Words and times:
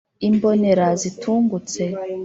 Imbonera 0.27 0.87
zitungutse 1.01 1.83